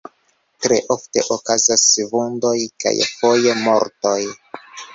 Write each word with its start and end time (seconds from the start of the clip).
Tre 0.65 0.77
ofte 0.95 1.21
okazas 1.35 1.83
vundoj 2.15 2.55
kaj 2.85 2.95
foje 3.13 3.57
mortoj. 3.63 4.19